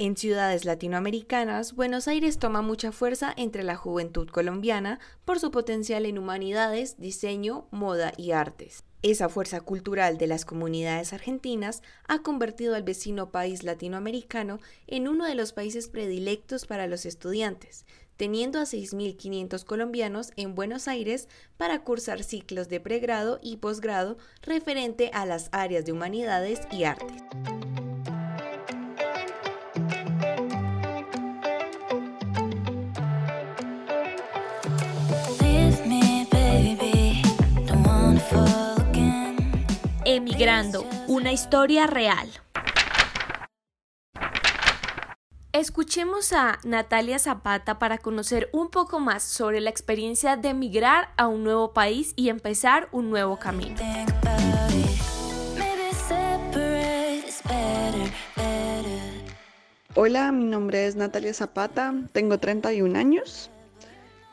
En 0.00 0.16
ciudades 0.16 0.64
latinoamericanas, 0.64 1.74
Buenos 1.74 2.06
Aires 2.06 2.38
toma 2.38 2.62
mucha 2.62 2.92
fuerza 2.92 3.34
entre 3.36 3.64
la 3.64 3.74
juventud 3.74 4.28
colombiana 4.28 5.00
por 5.24 5.40
su 5.40 5.50
potencial 5.50 6.06
en 6.06 6.18
humanidades, 6.18 7.00
diseño, 7.00 7.66
moda 7.72 8.12
y 8.16 8.30
artes. 8.30 8.84
Esa 9.02 9.28
fuerza 9.28 9.60
cultural 9.60 10.16
de 10.16 10.28
las 10.28 10.44
comunidades 10.44 11.12
argentinas 11.12 11.82
ha 12.06 12.22
convertido 12.22 12.76
al 12.76 12.84
vecino 12.84 13.32
país 13.32 13.64
latinoamericano 13.64 14.60
en 14.86 15.08
uno 15.08 15.24
de 15.24 15.34
los 15.34 15.52
países 15.52 15.88
predilectos 15.88 16.64
para 16.64 16.86
los 16.86 17.04
estudiantes, 17.04 17.84
teniendo 18.16 18.60
a 18.60 18.66
6.500 18.66 19.64
colombianos 19.64 20.30
en 20.36 20.54
Buenos 20.54 20.86
Aires 20.86 21.28
para 21.56 21.82
cursar 21.82 22.22
ciclos 22.22 22.68
de 22.68 22.78
pregrado 22.78 23.40
y 23.42 23.56
posgrado 23.56 24.16
referente 24.42 25.10
a 25.12 25.26
las 25.26 25.48
áreas 25.50 25.84
de 25.84 25.90
humanidades 25.90 26.60
y 26.70 26.84
artes. 26.84 27.20
Emigrando, 40.04 40.86
una 41.06 41.32
historia 41.32 41.86
real. 41.86 42.28
Escuchemos 45.52 46.32
a 46.32 46.58
Natalia 46.64 47.18
Zapata 47.18 47.78
para 47.78 47.98
conocer 47.98 48.48
un 48.52 48.68
poco 48.70 49.00
más 49.00 49.22
sobre 49.22 49.60
la 49.60 49.70
experiencia 49.70 50.36
de 50.36 50.50
emigrar 50.50 51.08
a 51.16 51.26
un 51.26 51.42
nuevo 51.42 51.72
país 51.72 52.12
y 52.16 52.28
empezar 52.28 52.88
un 52.92 53.10
nuevo 53.10 53.38
camino. 53.38 53.76
Hola, 59.94 60.30
mi 60.30 60.44
nombre 60.44 60.86
es 60.86 60.94
Natalia 60.94 61.34
Zapata, 61.34 61.92
tengo 62.12 62.38
31 62.38 62.98
años. 62.98 63.50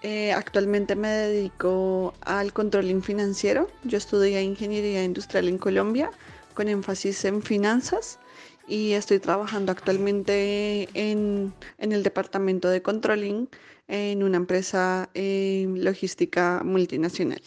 Eh, 0.08 0.32
actualmente 0.34 0.96
me 0.96 1.08
dedico 1.08 2.14
al 2.22 2.54
controlling 2.54 3.02
financiero. 3.02 3.72
Yo 3.86 3.98
estudié 3.98 4.44
ingeniería 4.44 5.04
industrial 5.04 5.48
en 5.48 5.58
Colombia 5.58 6.12
con 6.54 6.68
énfasis 6.68 7.26
en 7.26 7.42
finanzas 7.42 8.20
y 8.68 8.92
estoy 8.92 9.18
trabajando 9.18 9.72
actualmente 9.72 10.88
en, 10.94 11.56
el 11.80 12.04
departamento 12.04 12.70
de 12.70 12.84
controlling 12.84 13.50
en 13.88 14.22
una 14.22 14.38
empresa 14.38 15.10
eh, 15.16 15.66
logística 15.74 16.62
multinacional. 16.64 17.42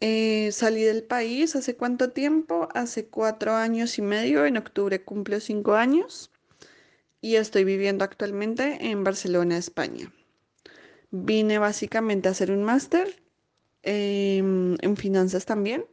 Eh, 0.00 0.50
salí 0.52 0.84
del 0.84 1.02
país 1.02 1.56
hace 1.56 1.74
cuánto 1.74 2.10
tiempo? 2.10 2.68
Hace 2.74 3.06
cuatro 3.06 3.56
años 3.56 3.98
y 3.98 4.02
medio, 4.02 4.46
en 4.46 4.56
octubre 4.56 5.02
cumplo 5.02 5.40
cinco 5.40 5.74
años 5.74 6.30
y 7.20 7.34
estoy 7.34 7.64
viviendo 7.64 8.04
actualmente 8.04 8.78
en 8.88 9.02
Barcelona, 9.02 9.58
España. 9.58 10.12
Vine 11.10 11.58
básicamente 11.58 12.28
a 12.28 12.32
hacer 12.32 12.50
un 12.50 12.64
máster 12.64 13.22
em, 13.82 14.76
en 14.80 14.96
finanzas 14.96 15.46
también 15.46 15.84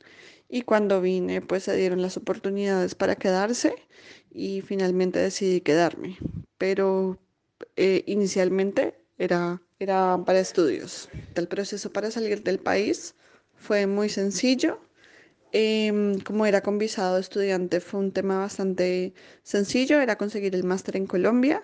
y 0.49 0.63
cuando 0.63 1.01
vine 1.01 1.41
pues 1.41 1.63
se 1.63 1.75
dieron 1.75 2.01
las 2.01 2.17
oportunidades 2.17 2.95
para 2.95 3.15
quedarse 3.15 3.75
y 4.31 4.61
finalmente 4.61 5.19
decidí 5.19 5.61
quedarme. 5.61 6.17
Pero 6.57 7.19
eh, 7.75 8.03
inicialmente 8.07 8.95
era, 9.17 9.61
era 9.79 10.21
para 10.25 10.39
estudios. 10.39 11.09
El 11.35 11.47
proceso 11.47 11.91
para 11.91 12.11
salir 12.11 12.43
del 12.43 12.59
país 12.59 13.15
fue 13.55 13.87
muy 13.87 14.09
sencillo. 14.09 14.79
Em, 15.51 16.19
como 16.19 16.45
era 16.45 16.61
con 16.61 16.77
visado 16.77 17.17
estudiante 17.17 17.79
fue 17.79 18.01
un 18.01 18.11
tema 18.11 18.39
bastante 18.39 19.13
sencillo, 19.43 20.01
era 20.01 20.17
conseguir 20.17 20.53
el 20.53 20.65
máster 20.65 20.97
en 20.97 21.07
Colombia. 21.07 21.63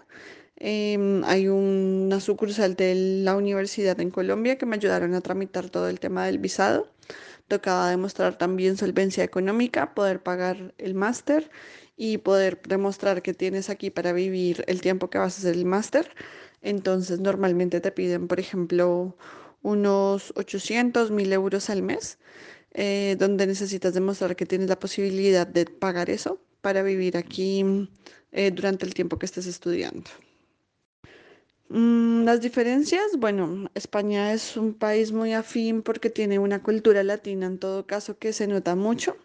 Em, 0.63 1.23
hay 1.23 1.47
una 1.47 2.19
sucursal 2.19 2.75
de 2.75 2.93
la 3.23 3.35
universidad 3.35 3.99
en 3.99 4.11
Colombia 4.11 4.59
que 4.59 4.67
me 4.67 4.75
ayudaron 4.75 5.15
a 5.15 5.21
tramitar 5.21 5.71
todo 5.71 5.89
el 5.89 5.99
tema 5.99 6.27
del 6.27 6.37
visado. 6.37 6.87
Tocaba 7.47 7.89
demostrar 7.89 8.37
también 8.37 8.77
solvencia 8.77 9.23
económica, 9.23 9.95
poder 9.95 10.21
pagar 10.21 10.75
el 10.77 10.93
máster 10.93 11.49
y 11.97 12.19
poder 12.19 12.61
demostrar 12.67 13.23
que 13.23 13.33
tienes 13.33 13.71
aquí 13.71 13.89
para 13.89 14.13
vivir 14.13 14.63
el 14.67 14.81
tiempo 14.81 15.09
que 15.09 15.17
vas 15.17 15.35
a 15.37 15.39
hacer 15.39 15.55
el 15.55 15.65
máster. 15.65 16.11
Entonces 16.61 17.19
normalmente 17.19 17.81
te 17.81 17.91
piden, 17.91 18.27
por 18.27 18.39
ejemplo, 18.39 19.17
unos 19.63 20.31
800, 20.35 21.09
1000 21.09 21.33
euros 21.33 21.71
al 21.71 21.81
mes, 21.81 22.19
eh, 22.73 23.15
donde 23.19 23.47
necesitas 23.47 23.95
demostrar 23.95 24.35
que 24.35 24.45
tienes 24.45 24.69
la 24.69 24.79
posibilidad 24.79 25.47
de 25.47 25.65
pagar 25.65 26.11
eso 26.11 26.39
para 26.61 26.83
vivir 26.83 27.17
aquí 27.17 27.89
eh, 28.31 28.51
durante 28.51 28.85
el 28.85 28.93
tiempo 28.93 29.17
que 29.17 29.25
estés 29.25 29.47
estudiando. 29.47 30.11
Mm, 31.73 32.25
las 32.25 32.41
diferencias, 32.41 33.17
bueno, 33.17 33.69
España 33.75 34.33
es 34.33 34.57
un 34.57 34.73
país 34.73 35.11
muy 35.13 35.33
afín 35.33 35.81
porque 35.83 36.09
tiene 36.09 36.37
una 36.37 36.61
cultura 36.61 37.01
latina 37.03 37.45
en 37.47 37.59
todo 37.59 37.87
caso 37.87 38.17
que 38.19 38.33
se 38.33 38.45
nota 38.47 38.75
mucho. 38.75 39.15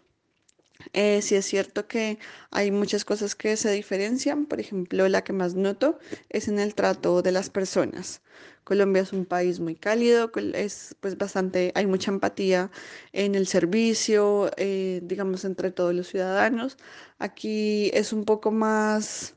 Eh, 0.93 1.21
sí 1.21 1.35
es 1.35 1.45
cierto 1.45 1.87
que 1.87 2.19
hay 2.51 2.71
muchas 2.71 3.05
cosas 3.05 3.35
que 3.35 3.57
se 3.57 3.71
diferencian, 3.71 4.45
por 4.45 4.59
ejemplo, 4.59 5.07
la 5.09 5.23
que 5.23 5.33
más 5.33 5.55
noto 5.55 5.99
es 6.29 6.47
en 6.47 6.59
el 6.59 6.75
trato 6.75 7.21
de 7.21 7.31
las 7.31 7.49
personas. 7.49 8.21
Colombia 8.63 9.01
es 9.03 9.13
un 9.13 9.25
país 9.25 9.59
muy 9.59 9.75
cálido, 9.75 10.31
es 10.53 10.95
pues 10.99 11.17
bastante, 11.17 11.71
hay 11.75 11.85
mucha 11.87 12.11
empatía 12.11 12.71
en 13.13 13.35
el 13.35 13.47
servicio, 13.47 14.51
eh, 14.57 15.01
digamos, 15.03 15.45
entre 15.45 15.71
todos 15.71 15.93
los 15.95 16.07
ciudadanos. 16.07 16.77
Aquí 17.19 17.89
es 17.93 18.13
un 18.13 18.25
poco 18.25 18.51
más 18.51 19.36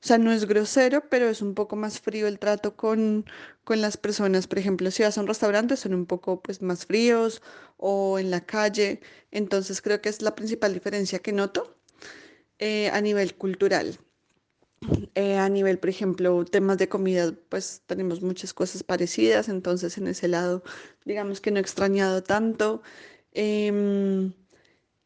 o 0.00 0.06
sea, 0.06 0.18
no 0.18 0.32
es 0.32 0.46
grosero, 0.46 1.02
pero 1.10 1.28
es 1.28 1.42
un 1.42 1.54
poco 1.54 1.74
más 1.74 2.00
frío 2.00 2.28
el 2.28 2.38
trato 2.38 2.76
con, 2.76 3.24
con 3.64 3.80
las 3.80 3.96
personas. 3.96 4.46
Por 4.46 4.58
ejemplo, 4.58 4.90
si 4.92 5.02
vas 5.02 5.18
a 5.18 5.20
un 5.20 5.26
restaurante 5.26 5.76
son 5.76 5.92
un 5.94 6.06
poco 6.06 6.40
pues, 6.40 6.62
más 6.62 6.86
fríos 6.86 7.42
o 7.78 8.18
en 8.20 8.30
la 8.30 8.40
calle. 8.42 9.00
Entonces 9.32 9.82
creo 9.82 10.00
que 10.00 10.08
es 10.08 10.22
la 10.22 10.36
principal 10.36 10.72
diferencia 10.72 11.18
que 11.18 11.32
noto 11.32 11.76
eh, 12.58 12.90
a 12.90 13.00
nivel 13.00 13.34
cultural. 13.36 13.98
Eh, 15.14 15.36
a 15.36 15.48
nivel, 15.48 15.78
por 15.78 15.90
ejemplo, 15.90 16.44
temas 16.44 16.78
de 16.78 16.88
comida, 16.88 17.34
pues 17.48 17.82
tenemos 17.86 18.22
muchas 18.22 18.54
cosas 18.54 18.84
parecidas, 18.84 19.48
entonces 19.48 19.98
en 19.98 20.06
ese 20.06 20.28
lado, 20.28 20.62
digamos 21.04 21.40
que 21.40 21.50
no 21.50 21.58
he 21.58 21.60
extrañado 21.60 22.22
tanto. 22.22 22.82
Em, 23.32 24.32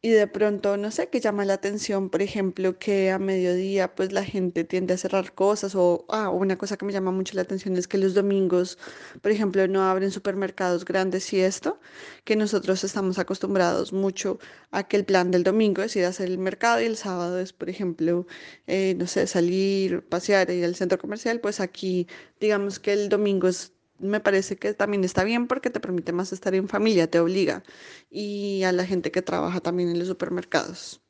y 0.05 0.11
de 0.11 0.27
pronto, 0.27 0.75
no 0.75 0.91
sé, 0.91 1.07
qué 1.09 1.21
llama 1.21 1.45
la 1.45 1.53
atención, 1.53 2.09
por 2.09 2.21
ejemplo, 2.21 2.77
que 2.77 3.09
a 3.09 3.19
mediodía 3.19 3.95
pues 3.95 4.11
la 4.11 4.25
gente 4.25 4.65
tiende 4.65 4.93
a 4.93 4.97
cerrar 4.97 5.33
cosas 5.33 5.75
o 5.75 6.05
ah, 6.09 6.29
una 6.29 6.57
cosa 6.57 6.75
que 6.75 6.83
me 6.85 6.91
llama 6.91 7.11
mucho 7.11 7.35
la 7.35 7.43
atención 7.43 7.77
es 7.77 7.87
que 7.87 7.97
los 7.97 8.13
domingos, 8.13 8.77
por 9.21 9.31
ejemplo, 9.31 9.65
no 9.69 9.81
abren 9.83 10.11
supermercados 10.11 10.83
grandes 10.83 11.31
y 11.31 11.39
esto, 11.39 11.79
que 12.25 12.35
nosotros 12.35 12.83
estamos 12.83 13.17
acostumbrados 13.17 13.93
mucho 13.93 14.39
a 14.71 14.83
que 14.87 14.97
el 14.97 15.05
plan 15.05 15.31
del 15.31 15.43
domingo 15.43 15.81
es 15.83 15.95
ir 15.95 16.03
a 16.05 16.09
hacer 16.09 16.27
el 16.29 16.37
mercado 16.37 16.81
y 16.81 16.85
el 16.85 16.97
sábado 16.97 17.39
es, 17.39 17.53
por 17.53 17.69
ejemplo, 17.69 18.27
eh, 18.67 18.95
no 18.97 19.07
sé, 19.07 19.25
salir, 19.25 20.05
pasear, 20.09 20.49
ir 20.51 20.65
al 20.65 20.75
centro 20.75 20.97
comercial, 20.99 21.39
pues 21.39 21.61
aquí 21.61 22.07
digamos 22.41 22.79
que 22.79 22.91
el 22.91 23.07
domingo 23.09 23.47
es 23.47 23.71
me 24.03 24.19
parece 24.19 24.57
que 24.57 24.73
también 24.73 25.03
está 25.03 25.23
bien 25.23 25.47
porque 25.47 25.69
te 25.69 25.79
permite 25.79 26.13
más 26.13 26.33
estar 26.33 26.53
en 26.55 26.67
familia, 26.67 27.09
te 27.09 27.19
obliga. 27.19 27.63
Y 28.09 28.63
a 28.63 28.71
la 28.71 28.85
gente 28.85 29.11
que 29.11 29.21
trabaja 29.21 29.61
también 29.61 29.89
en 29.89 29.99
los 29.99 30.07
supermercados. 30.07 31.01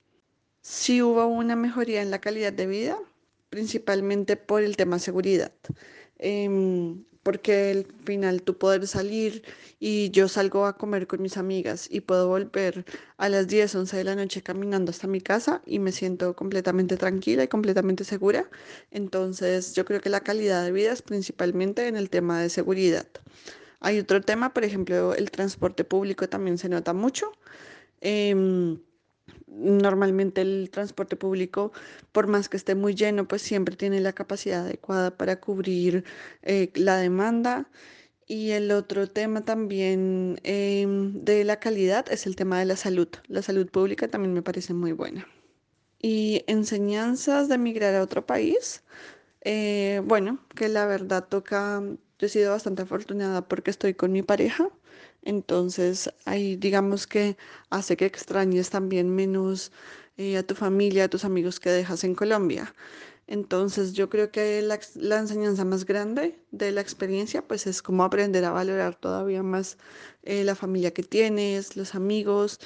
Sí 0.62 1.02
hubo 1.02 1.28
una 1.28 1.56
mejoría 1.56 2.02
en 2.02 2.12
la 2.12 2.22
calidad 2.22 2.54
de 2.54 2.68
vida, 2.68 2.98
principalmente 3.50 4.38
por 4.38 4.64
el 4.64 4.78
tema 4.78 5.00
seguridad. 5.00 5.54
Em, 6.20 7.04
porque 7.24 7.72
al 7.72 7.88
final 8.06 8.42
tú 8.44 8.58
poder 8.58 8.86
salir 8.86 9.44
y 9.80 10.12
yo 10.12 10.28
salgo 10.28 10.66
a 10.66 10.78
comer 10.78 11.08
con 11.08 11.22
mis 11.22 11.38
amigas 11.38 11.88
y 11.90 12.02
puedo 12.02 12.28
volver 12.28 12.86
a 13.18 13.30
las 13.30 13.48
10, 13.48 13.74
11 13.76 13.98
de 13.98 14.04
la 14.04 14.16
noche 14.16 14.42
caminando 14.42 14.92
hasta 14.92 15.08
mi 15.08 15.22
casa 15.22 15.62
y 15.66 15.80
me 15.80 15.92
siento 15.92 16.36
completamente 16.36 16.98
tranquila 16.98 17.44
y 17.44 17.48
completamente 17.48 18.04
segura. 18.04 18.50
Entonces 18.92 19.74
yo 19.74 19.86
creo 19.86 20.02
que 20.02 20.10
la 20.10 20.22
calidad 20.22 20.64
de 20.64 20.72
vida 20.72 20.92
es 20.92 21.02
principalmente 21.02 21.88
en 21.88 21.96
el 21.96 22.10
tema 22.10 22.42
de 22.42 22.50
seguridad. 22.50 23.08
Hay 23.80 24.00
otro 24.00 24.22
tema, 24.22 24.54
por 24.54 24.64
ejemplo, 24.64 25.14
el 25.16 25.32
transporte 25.32 25.84
público 25.84 26.30
también 26.30 26.58
se 26.58 26.70
nota 26.70 26.94
mucho. 26.94 27.32
Em, 28.02 28.80
normalmente 29.48 30.42
el 30.42 30.70
transporte 30.72 31.16
público, 31.16 31.72
por 32.12 32.28
más 32.28 32.50
que 32.50 32.58
esté 32.58 32.76
muy 32.76 32.96
lleno, 32.96 33.28
pues 33.28 33.42
siempre 33.42 33.76
tiene 33.76 34.00
la 34.00 34.14
capacidad 34.14 34.66
adecuada 34.66 35.16
para 35.18 35.40
cubrir 35.40 36.04
eh, 36.42 36.72
la 36.76 36.98
demanda. 36.98 37.70
Y 38.26 38.52
el 38.52 38.72
otro 38.72 39.08
tema 39.10 39.44
también 39.44 40.40
em, 40.44 41.24
de 41.24 41.44
la 41.44 41.60
calidad 41.60 42.12
es 42.12 42.26
el 42.26 42.36
tema 42.36 42.60
de 42.60 42.66
la 42.66 42.78
salud. 42.78 43.10
La 43.28 43.42
salud 43.42 43.70
pública 43.70 44.08
también 44.08 44.34
me 44.34 44.42
parece 44.42 44.74
muy 44.74 44.94
buena. 44.94 45.28
Y 46.00 46.44
enseñanzas 46.48 47.50
de 47.50 47.58
migrar 47.58 47.96
a 47.96 48.02
otro 48.04 48.26
país, 48.26 48.84
eh, 49.42 50.02
bueno, 50.06 50.40
que 50.56 50.70
la 50.70 50.86
verdad 50.86 51.28
toca, 51.28 51.82
yo 52.20 52.28
he 52.28 52.30
sido 52.30 52.52
bastante 52.52 52.84
afortunada 52.84 53.48
porque 53.48 53.72
estoy 53.72 53.94
con 53.94 54.12
mi 54.12 54.24
pareja 54.24 54.70
entonces, 55.26 56.12
ahí 56.26 56.56
digamos 56.56 57.08
que 57.08 57.38
hace 57.70 57.98
que 57.98 58.06
extrañes 58.06 58.70
también 58.70 59.10
menos 59.16 59.72
eh, 60.18 60.38
a 60.38 60.44
tu 60.44 60.56
familia, 60.56 61.06
a 61.06 61.08
tus 61.10 61.26
amigos 61.26 61.60
que 61.60 61.70
dejas 61.70 62.04
en 62.04 62.16
Colombia. 62.16 62.74
Entonces, 63.28 63.94
yo 63.94 64.10
creo 64.10 64.32
que 64.32 64.62
la, 64.62 64.80
la, 64.96 65.20
enseñanza 65.20 65.64
más 65.66 65.86
grande 65.86 66.40
de 66.52 66.72
la 66.72 66.82
experiencia, 66.82 67.48
pues 67.48 67.68
es 67.68 67.82
como 67.82 68.04
aprender 68.04 68.44
a 68.46 68.52
valorar 68.52 68.96
todavía 68.96 69.44
más 69.44 69.78
eh, 70.24 70.44
la 70.44 70.56
familia 70.56 70.94
que 70.94 71.04
tienes, 71.04 71.78
los 71.78 71.96
amigos 71.96 72.60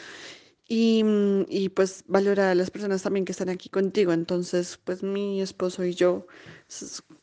y, 0.67 1.03
mm, 1.03 1.45
y, 1.49 1.69
pues 1.69 2.03
valorar 2.07 2.49
a 2.49 2.55
las 2.55 2.71
personas 2.71 3.03
también 3.03 3.25
que 3.25 3.31
están 3.31 3.49
aquí 3.49 3.69
contigo. 3.69 4.11
Entonces, 4.13 4.77
pues 4.83 5.03
mi 5.03 5.41
esposo 5.41 5.85
y 5.85 5.93
yo, 5.93 6.27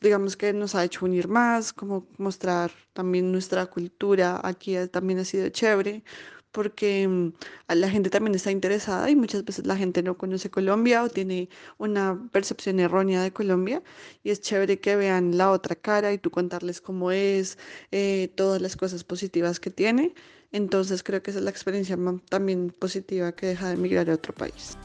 digamos 0.01 0.35
que 0.37 0.53
nos 0.53 0.75
ha 0.75 0.83
hecho 0.83 1.05
unir 1.05 1.27
más, 1.27 1.73
como 1.73 2.07
mostrar 2.17 2.71
también 2.93 3.31
nuestra 3.31 3.65
cultura 3.67 4.39
aquí 4.43 4.75
también 4.91 5.19
ha 5.19 5.25
sido 5.25 5.49
chévere 5.49 6.03
porque 6.55 7.05
mm, 7.05 7.33
la 7.67 7.89
gente 7.89 8.09
también 8.09 8.33
está 8.33 8.49
interesada 8.49 9.09
y 9.09 9.15
muchas 9.17 9.43
veces 9.43 9.67
la 9.67 9.75
gente 9.75 10.01
no 10.01 10.17
conoce 10.17 10.49
Colombia 10.49 11.03
o 11.03 11.09
tiene 11.09 11.49
una 11.77 12.29
percepción 12.31 12.79
errónea 12.79 13.21
de 13.21 13.31
Colombia 13.31 13.83
y 14.23 14.29
es 14.29 14.39
chévere 14.39 14.79
que 14.79 14.95
vean 14.95 15.37
la 15.37 15.51
otra 15.51 15.75
cara 15.75 16.13
y 16.13 16.17
tú 16.17 16.31
contarles 16.31 16.79
cómo 16.79 17.11
es, 17.11 17.57
eh, 17.91 18.31
todas 18.35 18.61
las 18.61 18.77
cosas 18.77 19.03
positivas 19.03 19.59
que 19.59 19.69
tiene. 19.69 20.15
Entonces 20.53 21.03
creo 21.03 21.21
que 21.21 21.31
esa 21.31 21.39
es 21.39 21.43
la 21.43 21.51
experiencia 21.51 21.97
también 22.29 22.69
positiva 22.79 23.33
que 23.33 23.47
deja 23.47 23.67
de 23.67 23.73
emigrar 23.73 24.09
a 24.09 24.13
otro 24.13 24.33
país. 24.33 24.77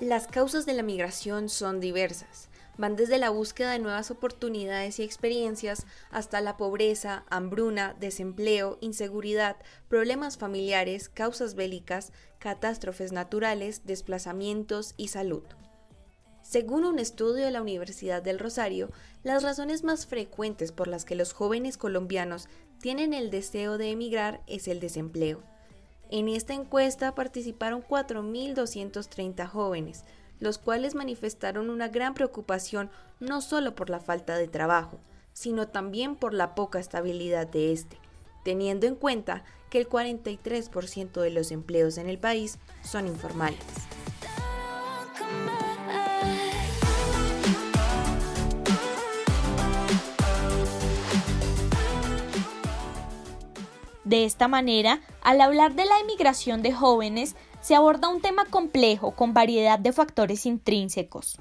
Las 0.00 0.26
causas 0.26 0.66
de 0.66 0.74
la 0.74 0.82
migración 0.82 1.48
son 1.48 1.80
diversas. 1.80 2.48
Van 2.78 2.94
desde 2.94 3.18
la 3.18 3.30
búsqueda 3.30 3.72
de 3.72 3.80
nuevas 3.80 4.12
oportunidades 4.12 5.00
y 5.00 5.02
experiencias 5.02 5.84
hasta 6.10 6.40
la 6.40 6.56
pobreza, 6.56 7.24
hambruna, 7.28 7.96
desempleo, 7.98 8.78
inseguridad, 8.80 9.56
problemas 9.88 10.38
familiares, 10.38 11.08
causas 11.08 11.56
bélicas, 11.56 12.12
catástrofes 12.38 13.10
naturales, 13.10 13.82
desplazamientos 13.84 14.94
y 14.96 15.08
salud. 15.08 15.42
Según 16.42 16.84
un 16.84 17.00
estudio 17.00 17.44
de 17.44 17.50
la 17.50 17.60
Universidad 17.60 18.22
del 18.22 18.38
Rosario, 18.38 18.90
las 19.24 19.42
razones 19.42 19.82
más 19.82 20.06
frecuentes 20.06 20.70
por 20.70 20.86
las 20.86 21.04
que 21.04 21.16
los 21.16 21.32
jóvenes 21.32 21.76
colombianos 21.76 22.48
tienen 22.80 23.12
el 23.12 23.30
deseo 23.30 23.76
de 23.76 23.90
emigrar 23.90 24.40
es 24.46 24.68
el 24.68 24.78
desempleo. 24.78 25.42
En 26.10 26.28
esta 26.28 26.54
encuesta 26.54 27.14
participaron 27.14 27.82
4.230 27.82 29.46
jóvenes, 29.46 30.04
los 30.40 30.58
cuales 30.58 30.94
manifestaron 30.94 31.70
una 31.70 31.88
gran 31.88 32.14
preocupación 32.14 32.90
no 33.20 33.40
solo 33.40 33.74
por 33.74 33.90
la 33.90 34.00
falta 34.00 34.36
de 34.36 34.48
trabajo, 34.48 35.00
sino 35.32 35.68
también 35.68 36.16
por 36.16 36.34
la 36.34 36.54
poca 36.54 36.78
estabilidad 36.78 37.46
de 37.46 37.72
este, 37.72 37.98
teniendo 38.44 38.86
en 38.86 38.94
cuenta 38.94 39.44
que 39.70 39.78
el 39.78 39.88
43% 39.88 41.20
de 41.20 41.30
los 41.30 41.50
empleos 41.50 41.98
en 41.98 42.08
el 42.08 42.18
país 42.18 42.58
son 42.82 43.06
informales. 43.06 43.58
De 54.08 54.24
esta 54.24 54.48
manera, 54.48 55.02
al 55.20 55.42
hablar 55.42 55.74
de 55.74 55.84
la 55.84 55.98
emigración 55.98 56.62
de 56.62 56.72
jóvenes, 56.72 57.36
se 57.60 57.74
aborda 57.74 58.08
un 58.08 58.22
tema 58.22 58.46
complejo 58.46 59.10
con 59.10 59.34
variedad 59.34 59.78
de 59.78 59.92
factores 59.92 60.46
intrínsecos, 60.46 61.36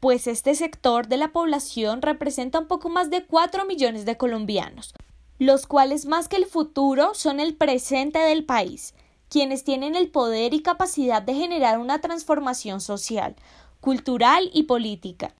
pues 0.00 0.26
este 0.26 0.56
sector 0.56 1.06
de 1.06 1.16
la 1.16 1.28
población 1.28 2.02
representa 2.02 2.58
un 2.58 2.66
poco 2.66 2.88
más 2.88 3.08
de 3.10 3.24
4 3.24 3.66
millones 3.66 4.04
de 4.04 4.16
colombianos, 4.16 4.94
los 5.38 5.68
cuales 5.68 6.06
más 6.06 6.26
que 6.26 6.34
el 6.34 6.46
futuro 6.46 7.14
son 7.14 7.38
el 7.38 7.54
presente 7.54 8.18
del 8.18 8.44
país, 8.44 8.94
quienes 9.28 9.62
tienen 9.62 9.94
el 9.94 10.10
poder 10.10 10.54
y 10.54 10.60
capacidad 10.60 11.22
de 11.22 11.34
generar 11.34 11.78
una 11.78 12.00
transformación 12.00 12.80
social, 12.80 13.36
cultural 13.80 14.50
y 14.52 14.64
política, 14.64 15.36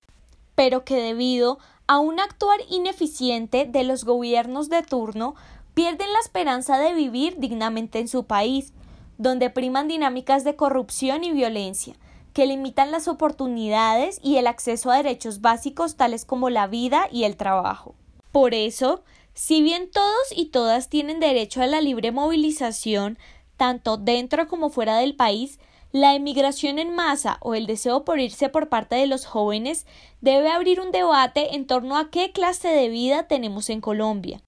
pero 0.55 0.85
que 0.85 0.95
debido 0.95 1.59
a 1.87 1.99
un 1.99 2.21
actuar 2.21 2.59
ineficiente 2.69 3.65
de 3.65 3.83
los 3.83 4.05
gobiernos 4.05 4.69
de 4.69 4.81
turno 4.81 5.35
pierden 5.79 6.11
la 6.11 6.19
esperanza 6.19 6.77
de 6.77 6.93
vivir 6.93 7.37
dignamente 7.37 7.99
en 7.99 8.09
su 8.09 8.25
país, 8.25 8.73
donde 9.17 9.49
priman 9.49 9.87
dinámicas 9.87 10.43
de 10.43 10.57
corrupción 10.57 11.23
y 11.23 11.31
violencia, 11.31 11.95
que 12.33 12.45
limitan 12.45 12.91
las 12.91 13.07
oportunidades 13.07 14.19
y 14.21 14.35
el 14.35 14.47
acceso 14.47 14.91
a 14.91 14.97
derechos 14.97 15.39
básicos 15.39 15.95
tales 15.95 16.25
como 16.25 16.49
la 16.49 16.67
vida 16.67 17.07
y 17.09 17.23
el 17.23 17.37
trabajo. 17.37 17.95
Por 18.33 18.53
eso, 18.53 19.05
si 19.33 19.61
bien 19.61 19.89
todos 19.89 20.33
y 20.35 20.47
todas 20.47 20.89
tienen 20.89 21.21
derecho 21.21 21.61
a 21.61 21.67
la 21.67 21.79
libre 21.79 22.11
movilización, 22.11 23.17
tanto 23.55 23.95
dentro 23.95 24.49
como 24.49 24.69
fuera 24.69 24.97
del 24.97 25.15
país, 25.15 25.59
la 25.93 26.13
emigración 26.13 26.77
en 26.77 26.93
masa 26.93 27.37
o 27.39 27.55
el 27.55 27.67
deseo 27.67 28.03
por 28.03 28.19
irse 28.19 28.49
por 28.49 28.67
parte 28.67 28.97
de 28.97 29.07
los 29.07 29.25
jóvenes 29.25 29.85
debe 30.19 30.51
abrir 30.51 30.81
un 30.81 30.91
debate 30.91 31.55
en 31.55 31.67
torno 31.67 31.97
a 31.97 32.09
qué 32.09 32.33
clase 32.33 32.67
de 32.67 32.89
vida 32.89 33.29
tenemos 33.29 33.69
en 33.69 33.79
Colombia, 33.79 34.41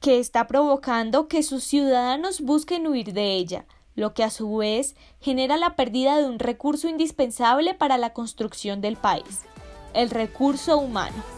que 0.00 0.18
está 0.18 0.46
provocando 0.46 1.28
que 1.28 1.42
sus 1.42 1.64
ciudadanos 1.64 2.40
busquen 2.40 2.86
huir 2.86 3.12
de 3.12 3.34
ella, 3.34 3.66
lo 3.94 4.14
que 4.14 4.22
a 4.22 4.30
su 4.30 4.56
vez 4.56 4.94
genera 5.20 5.56
la 5.56 5.74
pérdida 5.74 6.16
de 6.18 6.26
un 6.26 6.38
recurso 6.38 6.88
indispensable 6.88 7.74
para 7.74 7.98
la 7.98 8.12
construcción 8.12 8.80
del 8.80 8.96
país, 8.96 9.42
el 9.94 10.10
recurso 10.10 10.78
humano. 10.78 11.37